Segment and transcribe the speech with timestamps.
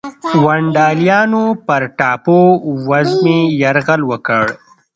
[0.43, 2.39] ونډالیانو پر ټاپو
[2.89, 4.45] وزمې یرغل وکړ.